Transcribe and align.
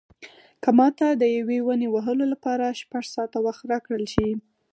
که 0.63 0.69
ماته 0.77 1.07
د 1.11 1.23
یوې 1.37 1.59
ونې 1.63 1.87
وهلو 1.91 2.25
لپاره 2.33 2.77
شپږ 2.81 3.03
ساعته 3.15 3.37
وخت 3.45 3.63
راکړل 3.71 4.05
شي. 4.13 4.29